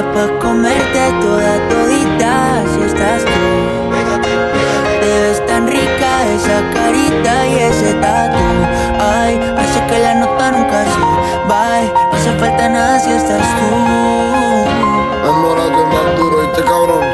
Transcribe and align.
Pa' 0.00 0.26
comerte 0.40 1.12
toda 1.20 1.60
todita 1.68 2.64
si 2.72 2.80
estás 2.84 3.22
tú. 3.22 3.44
Te 4.98 5.20
ves 5.20 5.46
tan 5.46 5.66
rica 5.66 6.10
esa 6.34 6.62
carita 6.72 7.46
y 7.46 7.54
ese 7.68 7.92
tatu. 8.00 8.40
Ay, 8.98 9.38
hace 9.58 9.86
que 9.88 9.98
la 9.98 10.14
nota 10.14 10.52
nunca 10.52 10.84
se 10.84 11.00
bye. 11.46 11.84
Eh. 11.84 11.92
No 11.92 12.16
hace 12.16 12.32
falta 12.38 12.68
nada 12.70 12.98
si 12.98 13.10
estás 13.10 13.46
tú. 13.56 13.68
Enamorado 15.20 15.84
más 15.92 16.16
duro, 16.16 16.44
este 16.44 16.62
cabrón. 16.62 17.04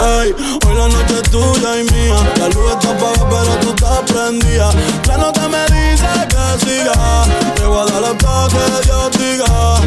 Ay, 0.00 0.34
hoy 0.66 0.74
la 0.74 0.88
noche 0.88 1.14
es 1.22 1.30
tuya 1.30 1.80
y 1.80 1.84
mía. 1.84 2.18
La 2.40 2.48
luz 2.48 2.72
está 2.72 2.90
apagada, 2.90 3.28
pero 3.30 3.54
tú 3.60 3.68
estás 3.70 4.00
prendida. 4.12 4.70
La 5.06 5.18
nota 5.18 5.48
me 5.48 5.62
dice 5.66 6.08
que 6.28 6.66
siga. 6.66 7.24
Te 7.54 7.64
voy 7.64 7.78
a 7.78 7.92
dar 7.92 8.04
hasta 8.10 8.48
que 8.50 8.86
Dios 8.86 9.10
diga 9.12 9.77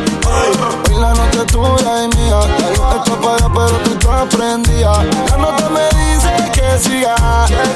tuya 1.52 2.04
y 2.04 2.18
mía. 2.18 2.40
La 2.60 2.70
luz 2.70 3.12
pero 3.54 3.78
tú 3.84 3.92
estás 3.92 4.36
prendida. 4.36 5.04
La 5.30 5.38
nota 5.38 5.70
me 5.70 5.86
dice 6.00 6.34
que 6.54 6.80
siga. 6.80 7.16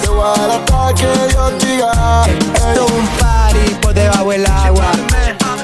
Te 0.01 0.09
voy 0.09 0.25
hasta 0.27 0.93
que 0.93 1.27
Dios 1.29 1.51
diga. 1.59 2.23
Esto 2.25 2.85
es 2.85 2.91
un 2.91 3.07
party 3.19 3.75
por 3.81 3.93
debajo 3.93 4.31
del 4.31 4.45
agua. 4.45 4.85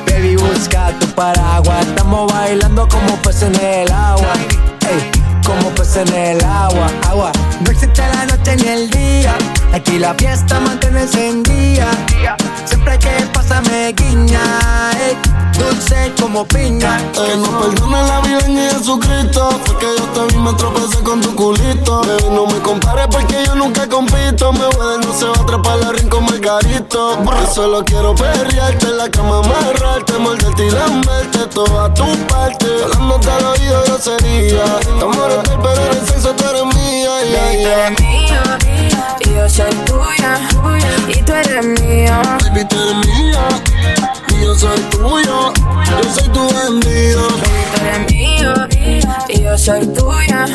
Baby, 0.06 0.36
busca 0.36 0.92
tu 1.00 1.08
paraguas. 1.08 1.86
Estamos 1.88 2.32
bailando 2.32 2.88
como 2.88 3.16
peces 3.18 3.44
en 3.44 3.56
el 3.56 3.92
agua. 3.92 4.34
Ey, 4.90 5.12
como 5.46 5.70
peces 5.70 6.08
en 6.08 6.14
el 6.14 6.44
agua. 6.44 6.88
Agua. 7.10 7.32
No 7.64 7.72
existe 7.72 8.02
la 8.02 8.26
noche 8.26 8.56
ni 8.58 8.68
el 8.68 8.90
día. 8.90 9.34
Aquí 9.74 9.98
la 10.00 10.14
fiesta 10.16 10.60
mantiene 10.60 11.02
encendida. 11.02 11.88
Siempre 12.66 13.00
que 13.00 13.10
pasa 13.34 13.62
me 13.62 13.94
guiña. 13.94 14.42
ey, 15.08 15.18
como 16.22 16.46
piña. 16.46 17.00
Eh, 17.16 17.36
no 17.36 17.60
perdone 17.60 18.04
la 18.04 18.22
vida 18.22 18.40
en 18.46 18.56
Jesucristo. 18.56 19.50
Fue 19.66 19.78
que 19.80 19.88
yo 19.98 20.06
te 20.14 20.34
vi, 20.34 20.40
me 20.40 20.54
tropecé 20.54 21.02
con 21.04 21.20
tu 21.20 21.36
culito. 21.36 22.02
Bebé, 22.02 22.30
no 22.30 22.46
me 22.46 22.60
compares 22.60 23.08
porque 23.10 23.44
yo 23.46 23.56
nunca 23.56 23.90
compito. 23.90 24.54
Me 24.54 24.68
voy 24.68 25.00
de 25.00 25.06
no 25.06 25.14
se 25.14 25.26
va 25.26 25.34
a 25.36 25.42
atrapar 25.42 25.78
la 25.80 25.92
rincón 25.92 26.26
margarito. 26.26 27.18
Yo 27.24 27.54
solo 27.54 27.84
quiero 27.84 28.14
perrearte 28.14 28.86
en 28.86 28.98
la 28.98 29.10
cama, 29.10 29.40
amarrarte, 29.40 30.14
morderte 30.20 30.68
y 30.68 30.72
lamberte 30.72 31.40
toda 31.48 31.92
tu 31.94 32.06
parte. 32.28 32.68
Hablándote 32.84 33.32
al 33.32 33.46
oído 33.46 33.84
grosería. 33.88 34.64
Estamos 34.80 35.18
hotel, 35.18 35.60
pero 35.64 35.82
en 35.82 35.98
el 35.98 36.08
sexo 36.08 36.34
tú 36.36 36.44
eres 36.46 36.66
mía. 36.76 37.24
Yeah, 37.24 37.52
yeah. 37.54 37.90
mío 38.00 38.42
y 39.22 39.34
yo 39.34 39.50
soy 39.50 39.74
tuya. 39.86 40.01
Soy 49.62 49.86
tuya. 49.94 50.46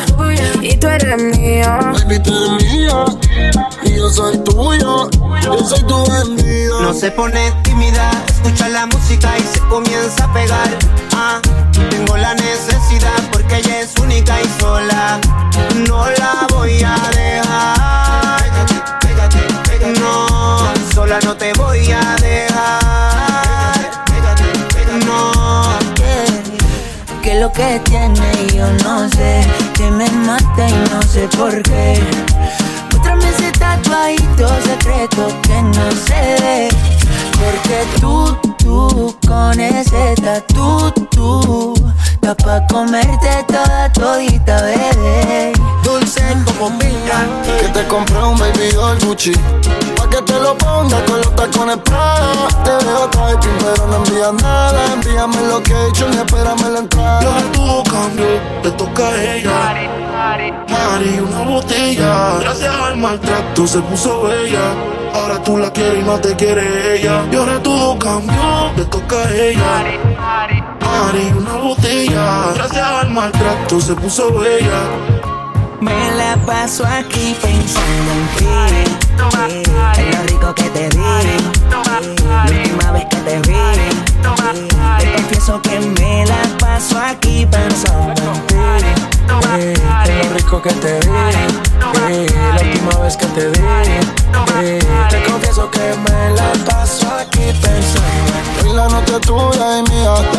Y 0.61 0.75
tú 0.75 0.87
eres 0.87 1.23
mío. 1.23 1.79
Baby, 1.93 2.19
tú 2.19 2.33
eres 2.33 2.73
mía. 2.73 3.05
Y 3.83 3.95
yo 3.95 4.09
soy 4.09 4.37
tuyo. 4.39 5.09
Yo 5.41 5.59
soy 5.65 5.83
tu 5.83 6.05
bandido. 6.05 6.81
No 6.81 6.93
se 6.93 7.09
pone 7.11 7.51
tímida, 7.63 8.11
escucha 8.27 8.67
la 8.67 8.85
música 8.85 9.29
y 9.37 9.43
se 9.43 9.59
comienza 9.69 10.25
a 10.25 10.33
pegar. 10.33 10.69
Ah, 11.15 11.39
tengo 11.89 12.17
la 12.17 12.33
necesidad 12.35 13.17
porque 13.31 13.57
ella 13.57 13.81
es 13.81 13.95
única 14.01 14.41
y 14.41 14.59
sola. 14.59 15.19
No 15.87 16.05
la 16.09 16.47
voy 16.49 16.83
a 16.83 16.97
dejar. 17.15 18.43
Pégate, 18.43 18.73
pégate, 19.07 19.39
pégate. 19.69 19.99
No, 20.01 20.73
sola 20.93 21.19
no 21.23 21.35
te 21.37 21.53
voy 21.53 21.91
a 21.91 22.15
dejar. 22.17 22.26
Que 27.57 27.79
tiene 27.85 28.31
yo 28.53 28.71
no 28.83 29.09
sé. 29.09 29.41
Que 29.73 29.89
me 29.89 30.07
mata 30.11 30.69
y 30.69 30.89
no 30.91 31.01
sé 31.01 31.27
por 31.35 31.61
qué. 31.63 31.99
Muéstrame 32.91 33.29
ese 33.29 33.51
tatuadito 33.53 34.47
secreto 34.61 35.27
que 35.41 35.61
no 35.63 35.91
se 35.91 36.43
ve. 36.43 36.69
Porque 37.33 37.99
tú, 37.99 38.37
tú, 38.59 39.17
con 39.27 39.59
ese 39.59 40.13
tatu, 40.21 40.91
tú 41.09 41.73
Da 42.21 42.35
pa' 42.35 42.61
comerte 42.67 43.45
toda 43.47 43.91
todita, 43.93 44.61
bebé. 44.61 45.53
Dulce 45.83 46.21
como 46.45 46.77
piña. 46.77 47.25
Que 47.59 47.69
te 47.69 47.87
compré 47.87 48.21
un 48.21 48.37
baby 48.37 48.69
doll 48.73 48.99
Gucci. 48.99 49.31
Pa' 49.95 50.09
que 50.09 50.21
te 50.21 50.39
lo 50.39 50.57
pongas 50.57 51.01
con 51.03 51.21
los 51.21 51.35
tacones 51.35 51.77
typing 53.27 53.57
pero 53.59 53.87
no 53.87 53.97
envías 53.97 54.33
nada 54.41 54.93
Envíame 54.93 55.41
lo 55.47 55.61
que 55.63 55.73
he 55.73 55.87
hecho 55.89 56.07
y 56.09 56.17
espérame 56.17 56.69
la 56.71 56.79
entrada 56.79 57.21
yo 57.21 57.31
todo 57.51 57.83
cambio, 57.83 58.25
le 58.63 58.71
toca 58.71 59.07
a 59.07 59.23
ella. 59.23 59.51
Mari, 60.69 61.19
una 61.19 61.41
botella. 61.41 62.37
Gracias 62.39 62.75
al 62.75 62.97
maltrato 62.97 63.67
se 63.67 63.79
puso 63.79 64.23
bella. 64.23 64.73
Ahora 65.13 65.41
tú 65.43 65.57
la 65.57 65.71
quieres 65.71 65.99
y 65.99 66.03
no 66.03 66.19
te 66.19 66.35
quiere 66.35 66.95
ella. 66.95 67.23
Y 67.31 67.35
ahora 67.35 67.61
todo 67.61 67.97
cambió, 67.99 68.71
le 68.75 68.85
toca 68.85 69.15
a 69.15 69.33
ella. 69.33 69.83
Mari, 70.81 71.33
una 71.37 71.53
botella. 71.57 72.53
Gracias 72.55 72.87
al 72.87 73.09
maltrato 73.09 73.81
se 73.81 73.93
puso 73.95 74.31
bella. 74.39 74.81
Me 75.81 76.11
la 76.11 76.35
paso 76.45 76.85
aquí 76.85 77.35
pensando 77.39 78.11
en 78.11 78.27
ti 78.35 78.45
eh, 79.49 79.63
En 79.97 80.11
lo 80.11 80.23
rico 80.23 80.55
que 80.55 80.69
te 80.71 80.89
di 80.89 80.97
rico 90.37 90.61
que 90.61 90.69
te 90.69 90.99
vi 90.99 91.09
eh, 92.09 92.27
La 92.55 92.61
última 92.61 93.03
vez 93.03 93.17
que 93.17 93.25
te 93.27 93.49
vi 93.49 93.59
eh, 94.61 94.79
Te 95.09 95.23
confieso 95.23 95.69
que 95.71 95.79
me 95.79 96.31
la 96.31 96.51
paso 96.65 97.07
aquí 97.15 97.51
pensando 97.61 98.37
en 98.65 98.75
la 98.75 98.87
noche 98.89 99.13
es 99.15 99.27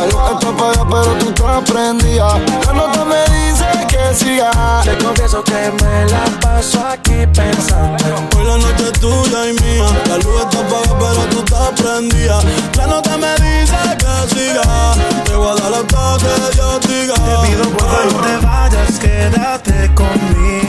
tuya 0.08 0.20
y 0.20 0.22
mía 0.22 0.24
La 0.24 0.24
luz 0.28 0.32
está 0.32 0.48
apagada 0.50 0.86
pero 0.90 1.14
tú 1.18 1.28
estás 1.28 1.70
prendida 1.70 2.38
La 2.66 2.72
nota 2.72 3.04
me 3.04 3.22
dice 3.34 3.66
que 3.88 4.14
siga 4.14 4.50
Te 4.84 4.96
confieso 5.04 5.42
que 5.44 5.72
me 5.82 6.06
la 6.10 6.24
paso 6.40 6.84
aquí 6.86 7.26
pensando 7.34 8.04
Hoy 8.36 8.44
la 8.44 8.58
noche 8.58 8.84
es 8.92 9.00
tuya 9.00 9.48
y 9.48 9.52
mía. 9.52 9.86
La 10.08 10.16
luz 10.18 10.40
está 10.42 10.60
apagada, 10.60 10.98
pero 10.98 11.22
tú 11.30 11.38
estás 11.38 11.80
prendida. 11.80 12.40
La 12.76 12.86
nota 12.86 13.16
me 13.16 13.32
dice 13.34 13.76
que 13.98 14.34
siga. 14.34 14.94
Te 15.24 15.34
voy 15.34 15.50
a 15.50 15.54
dar 15.54 15.72
hasta 15.74 16.16
que 16.18 16.54
Dios 16.54 16.80
diga. 16.88 17.14
Te 17.14 17.48
pido 17.48 17.70
por 17.70 17.88
favor 17.88 18.12
no 18.14 18.20
te 18.20 18.46
vayas, 18.46 18.98
quédate 18.98 19.94
conmigo. 19.94 20.67